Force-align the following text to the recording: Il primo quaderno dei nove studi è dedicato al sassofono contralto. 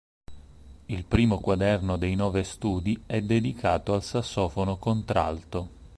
Il 0.87 1.05
primo 1.05 1.39
quaderno 1.39 1.95
dei 1.95 2.15
nove 2.15 2.43
studi 2.43 3.03
è 3.05 3.21
dedicato 3.21 3.93
al 3.93 4.01
sassofono 4.01 4.77
contralto. 4.77 5.69